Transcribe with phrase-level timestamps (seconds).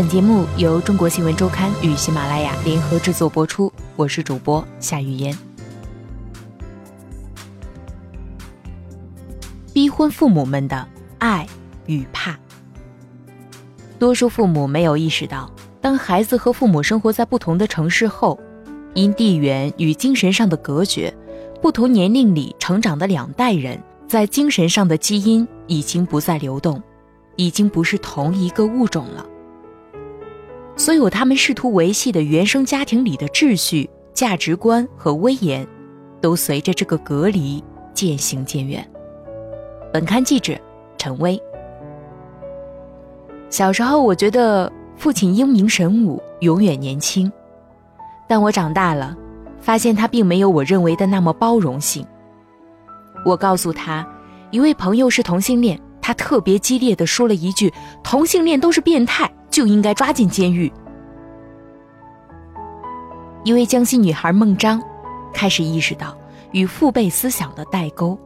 [0.00, 5.36] 本节目由中国新闻周刊与喜马拉雅联合制作播出，我是主播夏雨嫣。
[9.74, 10.88] 逼婚父母们的
[11.18, 11.46] 爱
[11.84, 12.34] 与怕，
[13.98, 15.52] 多数父母没有意识到，
[15.82, 18.40] 当孩子和父母生活在不同的城市后，
[18.94, 21.14] 因地缘与精神上的隔绝，
[21.60, 23.78] 不同年龄里成长的两代人
[24.08, 26.82] 在精神上的基因已经不再流动，
[27.36, 29.26] 已经不是同一个物种了。
[30.76, 35.66] 所有他们试图维系的原生家庭里的秩序、价值观和威严，
[36.20, 38.86] 都随着这个隔离渐行渐远。
[39.92, 40.54] 本刊记者
[40.96, 41.40] 陈薇。
[43.50, 47.30] 小时候，我觉得父亲英明神武，永远年轻。
[48.28, 49.16] 但我长大了，
[49.60, 52.06] 发现他并没有我认为的那么包容性。
[53.26, 54.06] 我告诉他，
[54.50, 57.70] 一位朋友是同性恋，他特别激烈的说了一句
[58.02, 60.72] ：“同性恋都是变态，就应该抓进监狱。”
[63.44, 64.82] 一位江西女孩孟章，
[65.34, 66.16] 开始意识到
[66.52, 68.18] 与父辈思想的代沟。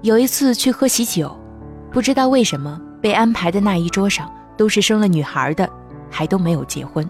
[0.00, 1.38] 有一次去喝喜酒，
[1.92, 5.68] 不知道为什么被安排的那一桌上都是生了女孩的，
[6.10, 7.06] 还都没有结婚。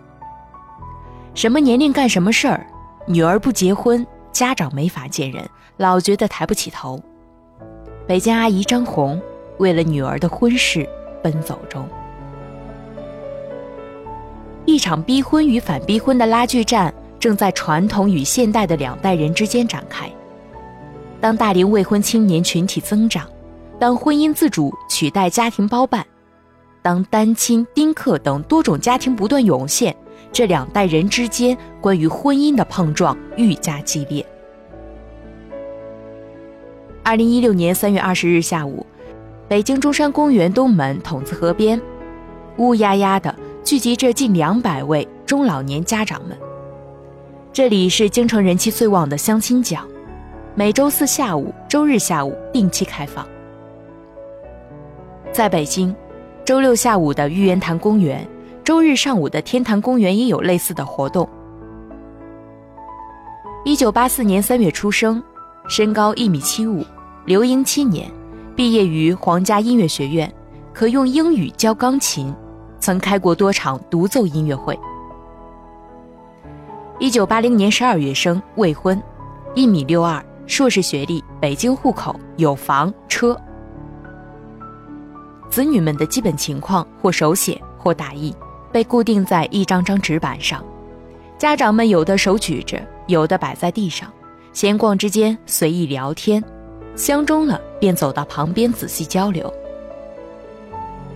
[1.32, 2.66] 什么年龄干什么事儿，
[3.06, 7.00] 女儿不结婚，家长没法见人，老觉得抬不起头。
[8.04, 9.22] 北京阿姨张红
[9.58, 10.88] 为了女儿的婚事
[11.22, 11.88] 奔走中，
[14.70, 20.10] 一场逼婚与反逼婚的拉锯战正在传统与现代的两代人之间展开。
[21.20, 23.28] 当大龄未婚青年群体增长，
[23.78, 26.06] 当婚姻自主取代家庭包办，
[26.80, 29.94] 当单亲、丁克等多种家庭不断涌现，
[30.32, 34.24] 这两代人之间关于婚姻的碰撞愈加激烈。
[37.02, 38.86] 二零一六年三月二十日下午，
[39.48, 41.80] 北京中山公园东门筒子河边，
[42.58, 43.34] 乌压压的
[43.70, 46.36] 聚集着近两百位中老年家长们。
[47.52, 49.86] 这里是京城人气最旺的相亲角。
[50.56, 53.24] 每周四下午、周日下午定期开放。
[55.32, 55.94] 在北京，
[56.44, 58.26] 周六下午的玉渊潭公园，
[58.64, 61.28] 周日上午的天坛公园也有类似的活动。
[63.64, 65.22] 一九八四年三月出生，
[65.68, 66.84] 身高一米七五，
[67.24, 68.10] 留英七年，
[68.56, 70.28] 毕业于皇家音乐学院，
[70.72, 72.34] 可用英语教钢琴，
[72.80, 74.78] 曾开过多场独奏音乐会。
[76.98, 79.00] 一九八零年十二月生，未婚，
[79.54, 80.24] 一米六二。
[80.46, 83.40] 硕士学历，北京户口，有房车。
[85.48, 88.34] 子女们的基本情况或手写或打印，
[88.72, 90.64] 被固定在一张张纸板上。
[91.38, 94.12] 家长们有的手举着，有的摆在地上。
[94.52, 96.42] 闲逛之间随意聊天，
[96.96, 99.52] 相中了便走到旁边仔细交流。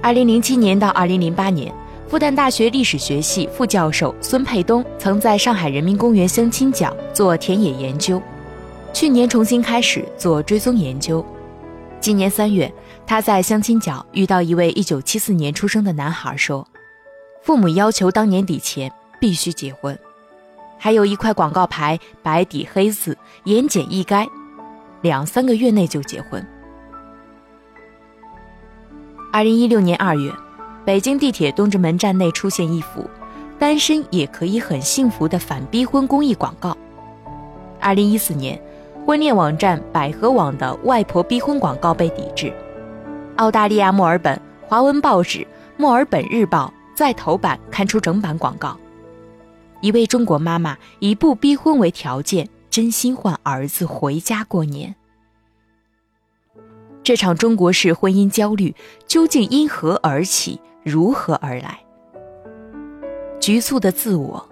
[0.05, 1.75] 二零零七年到二零零八年，
[2.07, 8.21] 复旦大学历史学系副教授孙沛东曾在上海人民公园相亲角做田野研究。
[8.93, 11.25] 去年重新开始做追踪研究，
[12.03, 12.71] 今年三月，
[13.07, 16.69] 他在相亲角遇到一位一九七四年出生的男孩，说，
[17.43, 19.99] 父母要求当年底前必须结婚，
[20.77, 24.29] 还有一块广告牌，白底黑字，言简意赅，
[25.01, 26.47] 两三个月内就结婚。
[29.35, 30.33] 二零一六年二月，
[30.85, 33.05] 北京地铁东直门站内出现一幅
[33.59, 36.77] “单身也可以很幸福”的反逼婚公益广告。
[37.81, 38.57] 二零一四年。
[39.05, 42.55] 婚恋网站百合网的外婆逼婚广告被抵制。
[43.35, 45.41] 澳大利亚墨尔本华文报纸
[45.77, 48.79] 《墨尔本日报》在头版刊出整版广告。
[49.81, 54.95] 一位中国妈妈以不逼婚为条件，真心换儿子回家过年。
[57.05, 58.75] 这场中国式婚姻焦虑
[59.07, 60.59] 究竟因何而起？
[60.83, 61.79] 如何而来？
[63.39, 64.43] 局促的自我，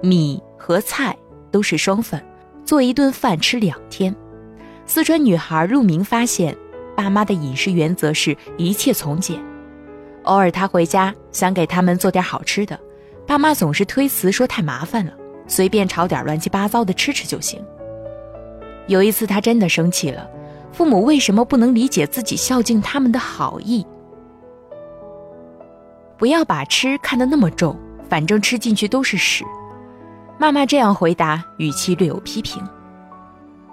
[0.00, 1.16] 米和菜
[1.50, 2.24] 都是双份。
[2.64, 4.14] 做一顿饭吃两天，
[4.86, 6.56] 四川女孩陆明发现，
[6.96, 9.36] 爸妈的饮食原则是一切从简。
[10.22, 12.78] 偶尔她回家想给他们做点好吃的，
[13.26, 15.12] 爸妈总是推辞说太麻烦了，
[15.48, 17.60] 随便炒点乱七八糟的吃吃就行。
[18.86, 20.30] 有一次她真的生气了，
[20.72, 23.86] 父母为什么不能理解自己孝敬他们的好意？
[26.16, 27.76] 不要把吃看得那么重，
[28.08, 29.44] 反正吃进去都是屎。
[30.38, 32.62] 妈妈这样回答，语气略有批评。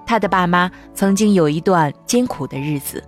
[0.05, 3.03] 他的爸妈曾经有一段艰苦的日子。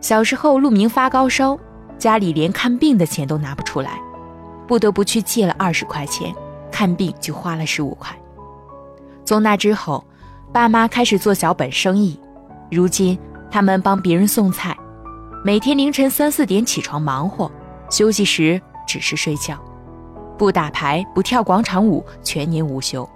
[0.00, 1.58] 小时候，陆明发高烧，
[1.98, 4.00] 家里连看病的钱都拿不出来，
[4.66, 6.34] 不得不去借了二十块钱，
[6.70, 8.16] 看病就花了十五块。
[9.24, 10.04] 从那之后，
[10.52, 12.18] 爸妈开始做小本生意。
[12.70, 13.18] 如今，
[13.50, 14.76] 他们帮别人送菜，
[15.44, 17.50] 每天凌晨三四点起床忙活，
[17.90, 19.58] 休息时只是睡觉，
[20.38, 23.08] 不打牌，不跳广场舞，全年无休。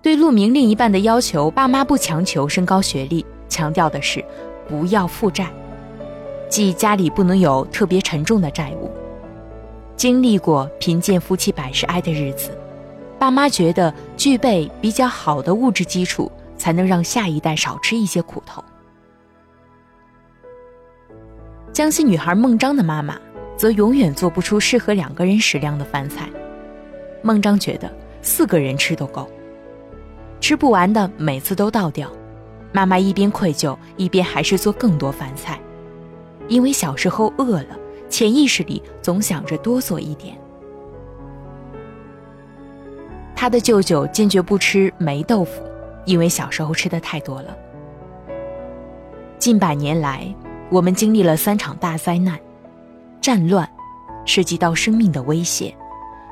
[0.00, 4.24] 对陆明另一半的要求，爸妈不强求身高学历，强调的是
[4.66, 5.46] 不要负债，
[6.48, 8.90] 即家里不能有特别沉重的债务。
[9.94, 12.50] 经历过贫贱夫妻百事哀的日子，
[13.18, 18.62] 爸妈觉得具备比较好的物质基础，才能让下一代少吃一些苦头。
[21.72, 23.18] 江西女孩孟章的妈妈，
[23.56, 26.28] 则永远做不出适合两个人食量的饭菜。
[27.22, 27.90] 孟章觉得
[28.20, 29.26] 四个人吃都够。
[30.38, 32.12] 吃不完的每次都倒掉，
[32.72, 35.58] 妈妈一边愧疚，一边还是做更多饭菜，
[36.46, 37.78] 因为小时候饿了，
[38.10, 40.38] 潜意识里总想着多做一点。
[43.34, 45.62] 他的舅舅坚决不吃霉豆腐，
[46.04, 47.56] 因为小时候吃的太多了。
[49.38, 50.32] 近百年来，
[50.70, 52.38] 我们经历了三场大灾难：
[53.20, 53.68] 战乱，
[54.24, 55.74] 涉及到生命的威胁；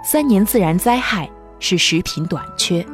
[0.04, 1.28] 三年自然灾害，
[1.58, 2.84] 是食品短缺。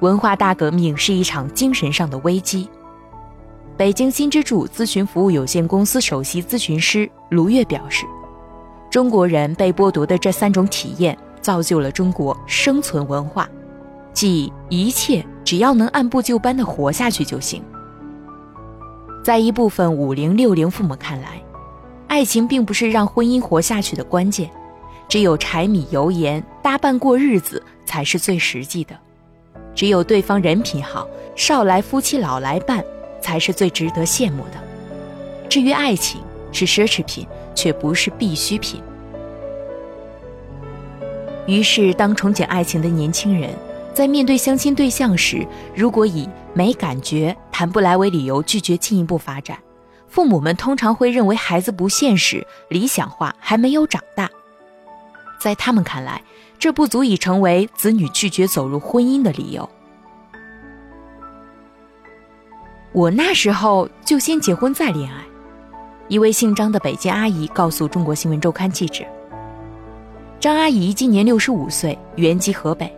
[0.00, 2.68] 文化大革命是一场精神上的危机。
[3.76, 8.06] 北京新之助咨询服务有限公司首席咨询师卢月表示
[8.90, 13.48] ：“中国人被剥夺的这三种体验，造就了中国生存文化，
[14.12, 17.62] 即一切只要能按部就班的活下去就行。”
[19.22, 21.42] 在一部分五零六零父母看来，
[22.08, 24.50] 爱情并不是让婚姻活下去的关键，
[25.08, 28.96] 只有柴米油盐搭伴过日子才是最实际的。
[29.74, 32.84] 只有对方人品好，少来夫妻老来伴，
[33.20, 34.54] 才是最值得羡慕的。
[35.48, 36.20] 至于爱情，
[36.50, 38.82] 是奢侈品，却不是必需品。
[41.46, 43.50] 于是，当憧憬爱情的年轻人
[43.92, 49.58] 在面对相亲对象时，如果以没感觉、谈不来为理由拒绝进一步发展，
[50.08, 54.30] 父母们通常会认为孩子不现实、理想化，还没有长大。
[55.40, 56.22] 在他们看来，
[56.58, 59.68] 这不足以成为子女拒绝走入婚姻的理由。
[62.92, 65.24] 我那时候就先结婚再恋爱。
[66.08, 69.04] 一位姓张的北京阿姨告诉中国新闻周刊记者
[70.40, 72.92] ：“张阿姨今年六十五岁，原籍河北，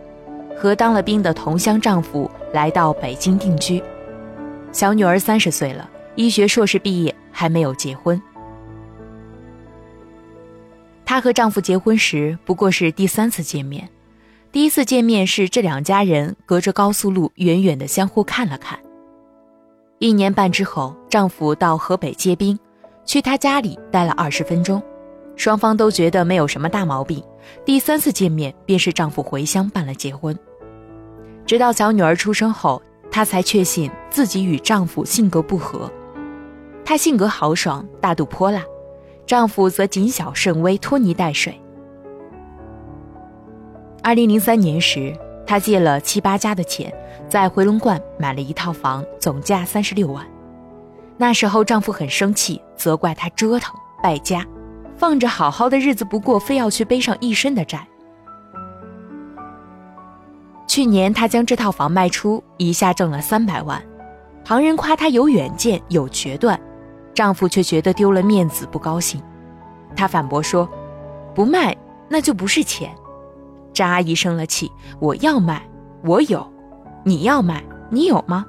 [0.57, 3.81] 和当了兵的同乡丈夫来到北京定居。
[4.71, 8.21] 小女儿三十岁了，医学硕士毕业，还没有结婚。”
[11.05, 13.87] 她和丈夫结婚时不过是第三次见面，
[14.51, 18.79] 第一次见面是这两家人隔着高速路远远的相互看了看。
[19.99, 22.57] 一年半之后，丈夫到河北接兵，
[23.05, 24.81] 去她家里待了二十分钟，
[25.35, 27.23] 双方都觉得没有什么大毛病。
[27.65, 30.37] 第三次见面便是丈夫回乡办了结婚，
[31.45, 32.81] 直到小女儿出生后，
[33.11, 35.91] 她才确信自己与丈夫性格不合。
[36.85, 38.61] 她性格豪爽，大度泼辣。
[39.25, 41.59] 丈夫则谨小慎微，拖泥带水。
[44.01, 46.93] 二零零三年时，她借了七八家的钱，
[47.29, 50.25] 在回龙观买了一套房，总价三十六万。
[51.17, 54.45] 那时候丈夫很生气，责怪她折腾败家，
[55.03, 57.85] 放着好好的日子不过，非要去背上一身的债。
[60.65, 63.83] 去年她将这套房卖出，一下挣了三百万，
[64.45, 66.57] 旁人夸她有远见，有决断。
[67.13, 69.21] 丈夫却觉得丢了面子，不高兴。
[69.93, 70.69] 她反驳说
[71.35, 71.75] ：“不卖，
[72.07, 72.89] 那就不是钱。”
[73.75, 75.67] 张阿姨生了气：“我要卖，
[76.05, 76.39] 我有；
[77.03, 78.45] 你要卖，你有吗？”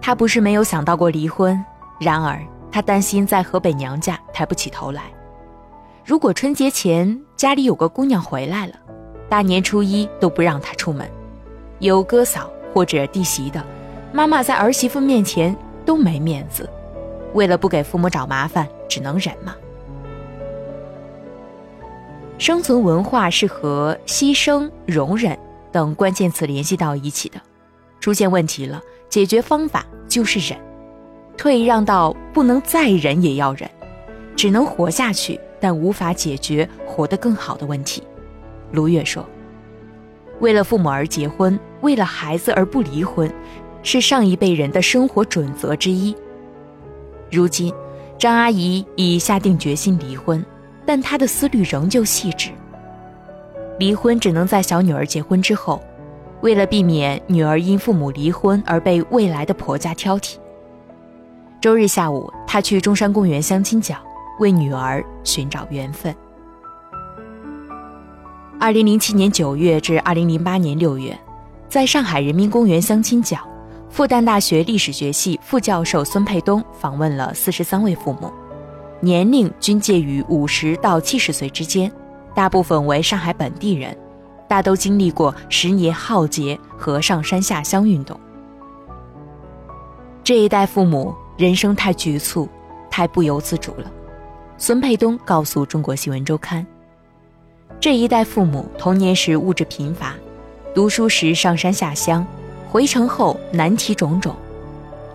[0.00, 1.60] 她不是没有想到过离婚，
[1.98, 2.40] 然而
[2.72, 5.04] 她担心在河北娘家抬不起头来。
[6.04, 8.74] 如果春节前家里有个姑娘回来了，
[9.28, 11.08] 大年初一都不让她出门，
[11.78, 13.62] 有哥嫂或者弟媳的。
[14.12, 16.68] 妈妈在儿媳妇面前都没面子，
[17.34, 19.54] 为了不给父母找麻烦，只能忍嘛。
[22.38, 25.38] 生存文化是和牺牲、容忍
[25.70, 27.40] 等关键词联系到一起的。
[28.00, 30.58] 出现问题了，解决方法就是忍，
[31.42, 33.68] 退让到不能再忍也要忍，
[34.36, 38.00] 只能活下去，但无法解决活得更好的问题。
[38.70, 39.28] 卢月说
[40.38, 43.28] ：“为了父母而结婚，为了孩子而不离婚。”
[43.82, 46.14] 是上一辈人的生活准则之一。
[47.28, 47.74] 如今，
[48.16, 50.46] 张阿姨已下定决心离婚，
[50.86, 52.50] 但她的思虑仍旧细致。
[53.80, 55.82] 离婚只能在小女儿结婚之后，
[56.40, 60.36] 为了避免女儿因父母离婚而被未来的婆家挑剔。
[61.62, 63.94] 周日下午，他去中山公园相亲角，
[64.40, 66.12] 为女儿寻找缘分。
[68.58, 71.16] 二零零七年九月至二零零八年六月，
[71.68, 73.38] 在上海人民公园相亲角。
[73.88, 78.32] 复旦大学历史学系副教授孙沛东访问了四十三位父母，
[78.98, 81.92] 年龄均介于五十到七十岁之间，
[82.34, 83.96] 大部分为上海本地人，
[84.48, 88.18] 大都经历过十年浩劫和上山下乡运动。
[90.24, 92.48] 这一代父母人生太局促，
[92.88, 93.90] 太不由自主了。
[94.58, 96.64] 孙沛东告诉中国新闻周刊
[97.82, 100.14] ：“这一代父母童年时物质贫乏，
[100.72, 102.24] 读书时上山下乡，
[102.70, 104.36] 回城后难题种种，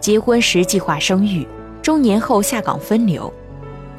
[0.02, 1.48] 结婚时计划生育，
[1.82, 3.34] 中年后下岗分流，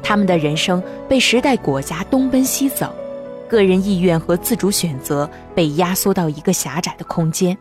[0.03, 2.93] 他们的人生被时代裹挟东奔西走，
[3.47, 7.57] 个人意愿和自主选择被压缩到一个狭窄的空间。”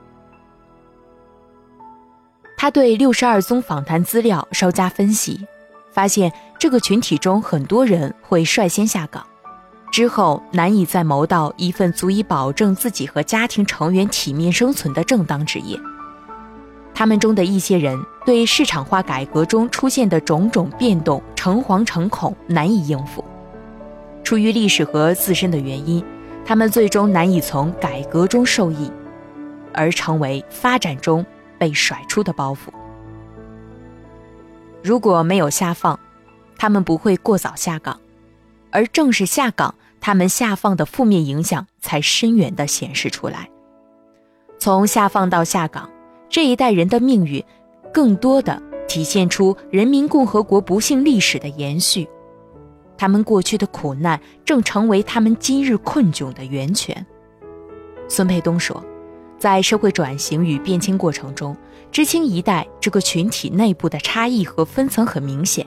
[2.61, 5.47] 他对六十二宗访谈资料稍加分析，
[5.93, 9.25] 发现这个群体中很多人会率先下岗，
[9.93, 15.79] 之后难以再谋到一份足以保证自己和家庭成员体面生存的正当职业。
[16.93, 17.97] 他们中的一些人
[18.27, 23.25] 对市场化改革中出现的种种变动诚惶诚恐，难以应付。
[24.25, 26.05] 出于历史和自身的原因，
[26.45, 28.91] 他们最终难以从改革中受益，
[29.73, 31.25] 而成为发展中。
[31.59, 32.73] 被甩出的包袱，
[34.83, 35.99] 如果没有下放，
[36.57, 38.01] 他们不会过早下岗，
[38.71, 43.51] 而正是下岗，他们下放的负面影响才深远地显示出来。
[44.59, 45.91] 从下放到下岗，
[46.29, 47.45] 这一代人的命运，
[47.93, 52.09] 更多的体现出人民共和国不幸历史的延续，
[52.97, 57.05] 他们过去的苦难正成为他们今日困窘的源泉。
[58.09, 58.83] 孙培东说。
[59.39, 61.57] 在社会转型与变迁过程中，
[61.93, 65.67] 知青一代这个群体内部的差异和分层很明显。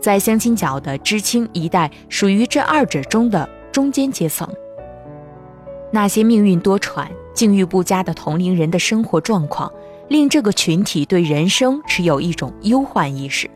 [0.00, 4.48] 在相亲角的知青一代属于这二者中的中间阶层。
[5.90, 9.72] 那些命运多舛、境遇不佳的同龄人的生活状况，
[10.08, 13.50] 令这个群体对人生持有一种忧患意识。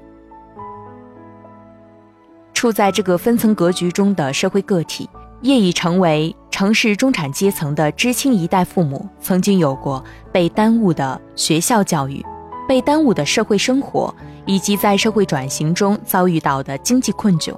[2.53, 5.09] 处在这个分层格局中的社会个体，
[5.42, 6.35] 业已成为。
[6.50, 12.23] 城市中产阶层的知青一代父母，曾经有过被耽误的学校教育，
[12.68, 17.56] 被耽误的社会生活，以及在社会转型中遭遇到的经济困窘。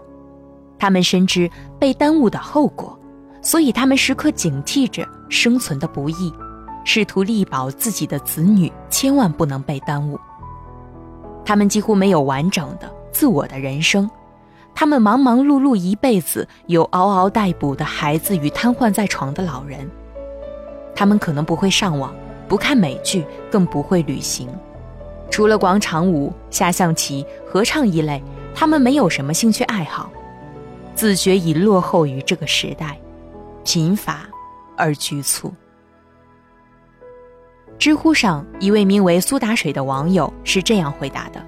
[0.78, 2.96] 他们深知被耽误的后果，
[3.40, 6.32] 所以他们时刻警惕着生存的不易，
[6.84, 10.16] 试图力保自己的子女千万不能被耽误。
[11.44, 14.08] 他们几乎没有完整的自我的人生。
[14.74, 19.88] 他们忙忙碌碌一辈子，有嗷嗷待哺的孩子与瘫痪在床的老人。
[20.94, 22.14] 他们可能不会上网，
[22.48, 24.48] 不看美剧，更不会旅行。
[25.30, 28.22] 除了广场舞、下象棋、合唱一类，
[28.54, 30.10] 他们没有什么兴趣爱好。
[30.94, 32.98] 自觉已落后于这个时代，
[33.64, 34.28] 贫乏
[34.76, 35.52] 而局促。
[37.78, 41.42] 知乎上一位名为苏打水的网友是这样回答的：“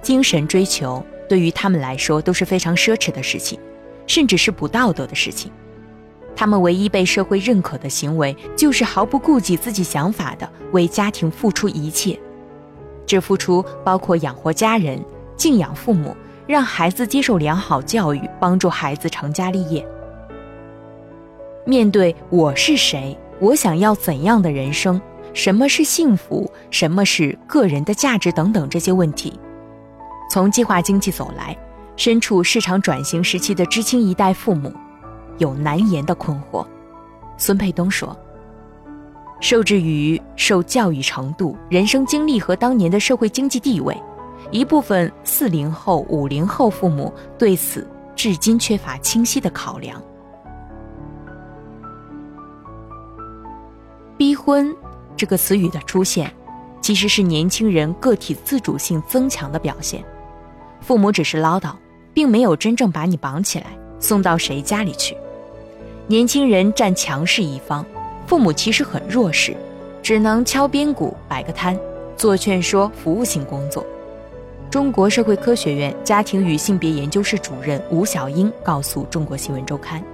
[0.00, 3.58] 精神追求。”对于他们来说都是非常奢侈的事情，
[4.06, 5.50] 甚至是不道德的事情。
[6.36, 12.18] 他们唯一被社会认可的行为，就是毫不顾及自己想法的为家庭付出一切。
[13.06, 15.00] 这付出包括养活家人、
[15.36, 16.16] 敬仰父母、
[16.46, 19.86] 让孩子接受良好教育、帮助孩子成家立业。
[21.64, 25.00] 面对我是谁，我想要怎样的人生，
[25.32, 29.38] 什么是幸福，什么是个人的价值等等这些问题。
[30.34, 31.56] 从计划经济走来，
[31.94, 34.74] 身处市场转型时期的知青一代父母，
[35.38, 36.66] 有难言的困惑。
[37.36, 38.18] 孙沛东说
[39.38, 43.96] ：“受制于受教育程度、人生经历和当年的社会经济地位，
[44.50, 50.02] 一部分四零后、五零后父母对此至今缺乏清晰的考量。
[54.16, 54.74] 逼婚
[55.16, 56.28] 这个词语的出现，
[56.80, 60.04] 其实是年轻人个体自主性增强的表现。”
[60.84, 61.72] 父母只是唠叨，
[62.12, 63.66] 并没有真正把你绑起来
[63.98, 65.16] 送到谁家里去。
[66.06, 67.84] 年轻人占强势一方，
[68.26, 69.56] 父母其实很弱势，
[70.02, 71.78] 只能敲边鼓摆个摊，
[72.18, 73.84] 做劝说服务性工作。
[74.70, 80.04] 中国社会科学院家庭与性别研究室主任吴小英告诉中国新闻周刊：“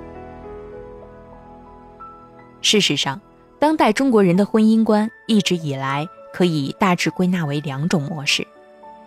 [2.62, 3.20] 事实上，
[3.58, 8.46] 当代中国人的婚姻观一直以来可以大致归纳为两种模式，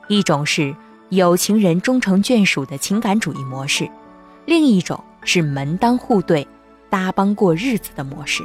[0.09, 0.75] 一种是。”
[1.15, 3.87] 有情人终成眷属的情感主义模式，
[4.45, 6.47] 另一种是门当户对、
[6.89, 8.41] 搭帮过日子的模式。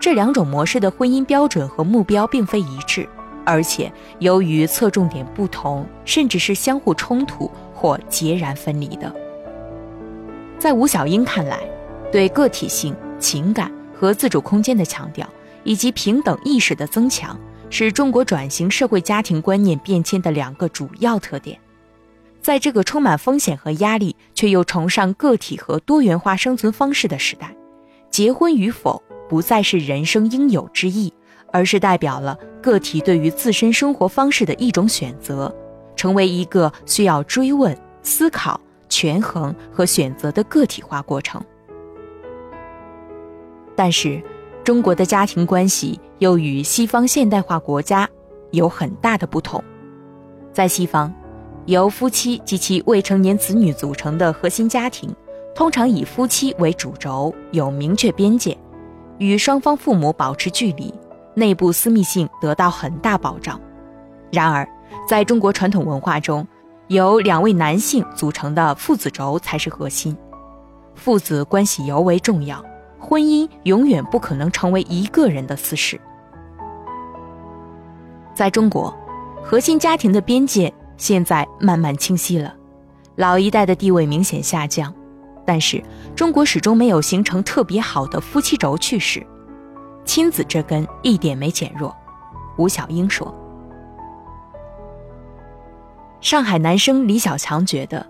[0.00, 3.06] 这两种模式的婚姻标准和目标并非一致，
[3.44, 9.14] 而且由于侧重点不同，甚至是相互冲突或截然分离的。
[10.58, 11.60] 在吴小英看来，
[12.10, 15.28] 对个体性、情感和自主空间的强调，
[15.62, 21.58] 以及平等意识的增强，是中国转型社会家庭观念变迁的两个主要特点。
[22.42, 27.54] 在这个充满风险和压力，却又崇尚个体和多元化生存方式的时代，
[28.10, 31.12] 结婚与否不再是人生应有之义，
[31.52, 35.54] 而是代表了个体对于自身生活方式的一种选择，
[35.94, 41.40] 成为一个需要追问、思考、权衡和选择的个体化过程。
[43.76, 44.20] 但是，
[44.64, 48.08] 中国的家庭关系又与西方现代化国家
[48.50, 49.62] 有很大的不同。
[50.52, 51.12] 在西方，
[51.66, 55.14] 由夫妻及其未成年子女组成的核心家庭，
[55.54, 58.56] 通常以夫妻为主轴，有明确边界，
[59.18, 60.92] 与双方父母保持距离，
[61.34, 63.60] 内部私密性得到很大保障。
[64.32, 64.68] 然而，
[65.08, 66.46] 在中国传统文化中，
[66.88, 70.16] 由两位男性组成的父子轴才是核心，
[70.94, 72.64] 父子关系尤为重要。
[72.98, 76.00] 婚姻永远不可能成为一个人的私事。
[78.34, 78.94] 在中国，
[79.42, 82.54] 核心家庭的边界现在慢慢清晰了，
[83.16, 84.94] 老一代的地位明显下降，
[85.44, 85.82] 但是
[86.14, 89.20] 中国始终没有形成特别好的夫妻轴趣势，
[90.04, 91.92] 亲子这根一点没减弱。
[92.56, 93.34] 吴小英说
[96.22, 98.06] ：“上海男生李小强觉得，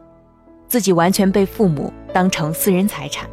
[0.68, 3.26] 自己完全被父母当成私人财产。”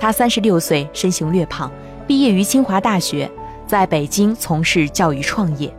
[0.00, 1.70] 他三十六岁，身形略胖，
[2.06, 3.30] 毕业于清华大学，
[3.66, 5.70] 在北京从事教育创业，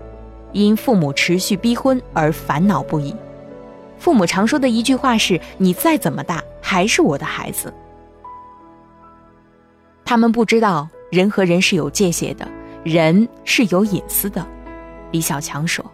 [0.52, 3.16] 因父母持续逼婚而烦恼不已。
[3.98, 7.74] 父母常说的一句话是：“你再怎么大，还是我的孩子。”
[10.04, 12.48] 他们不知道人和人是有界限的，
[12.84, 14.46] 人是有隐私的。
[15.12, 15.86] 李小强说：“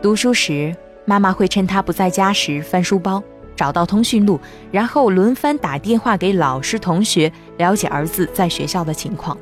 [0.00, 3.22] 读书时，妈妈会趁他不在家时翻书包。”
[3.54, 4.40] 找到通讯录，
[4.72, 9.36] 然后轮番打电话给老师、同学，了解儿子在学校的情况。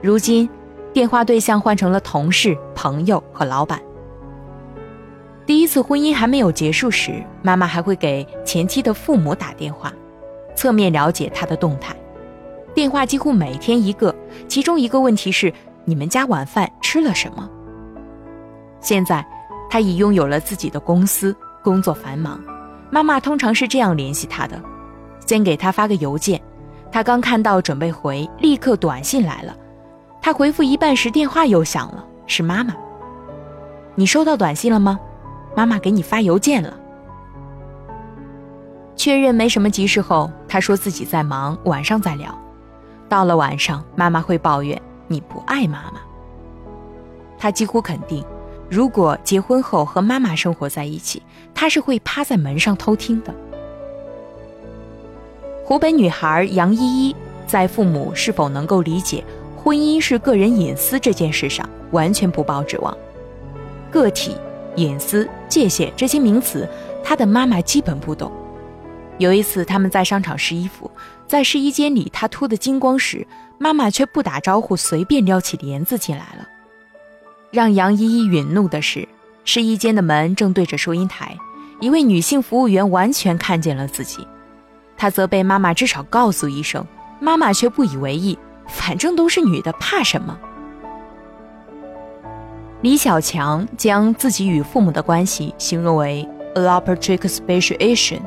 [0.00, 0.48] 如今，
[0.94, 3.82] 电话对象换成了同事、朋友和老板。
[5.44, 9.92] 第一次婚姻还没有结束时，妈妈还会给前妻的父母打电话，
[10.54, 11.96] 侧面了解他的动态。
[12.72, 14.14] 电话几乎每天一个，
[14.46, 15.52] 其中一个问题是：
[15.84, 17.50] 你们家晚饭吃了什么？
[18.80, 19.26] 现在，
[19.68, 22.40] 他已拥有了自己的公司，工作繁忙。
[22.88, 24.62] 妈妈通常是这样联系他的：
[25.26, 26.40] 先给他发个邮件，
[26.92, 29.56] 他刚看到准备回，立刻短信来了。
[30.24, 32.74] 他回复一半时，电话又响了，是妈妈。
[33.94, 34.98] 你收到短信了吗？
[35.54, 36.72] 妈妈给你发邮件了。
[38.96, 42.34] 确认没什么急事后，他说自己在忙，晚上再聊。
[43.06, 46.00] 到了晚上，妈妈会抱怨你不爱妈妈。
[47.36, 48.24] 他几乎肯定。
[48.70, 51.22] 如果结婚后和妈妈生活在一起，
[51.54, 53.34] 他是会趴在门上偷听的。
[55.62, 56.78] 湖北女孩杨依
[57.10, 57.14] 依
[57.46, 59.22] 在父母是否能够理解
[59.64, 62.94] 婚姻是个人隐私这件事上，完全不抱指望。
[63.90, 64.36] 个体、
[64.76, 66.68] 隐私、界限这些名词，
[67.02, 68.30] 他的妈妈基本不懂。
[69.16, 70.90] 有一次，他们在商场试衣服，
[71.26, 76.46] 在试衣间里，她脱得精光时，妈妈却不打招呼，随便撩起帘子进来了。
[77.50, 79.08] 让杨依依允怒的是，
[79.46, 81.34] 试衣间的门正对着收银台，
[81.80, 84.28] 一位女性服务员完全看见了自己。
[84.94, 86.86] 她责备妈妈至少告诉一声，
[87.18, 90.38] 妈妈却不以为意，反正都是女的，怕什么？
[92.82, 98.20] 李小强将自己与父母的关系形容为 allopatric speciation，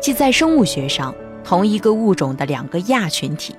[0.00, 3.54] 即在生物学上同一个物种的两个亚群体。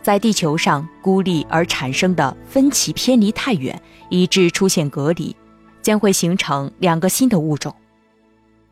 [0.00, 5.34] 在地球上孤立而产生的分歧偏离太远，以致出现隔离，
[5.82, 7.74] 将会形成两个新的物种。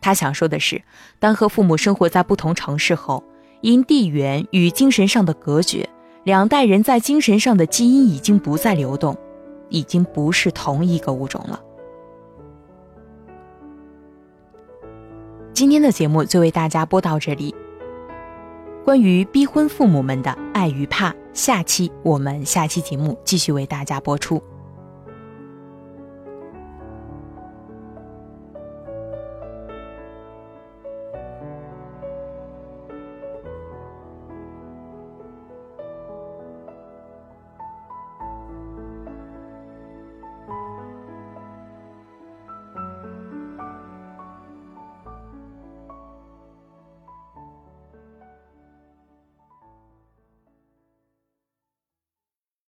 [0.01, 0.81] 他想说的是，
[1.19, 3.25] 当和父母生活在不同城市后，
[3.61, 5.89] 因地缘与精神上的隔绝，
[6.27, 9.17] 两代人在精神上的基因已经不再流动，
[9.69, 11.63] 已经不是同一个物种了。
[15.53, 17.55] 今天的节目就为大家播到这里。
[18.85, 24.43] 关于逼婚父母们的爱与怕，下期我们下期节目继续为大家播出。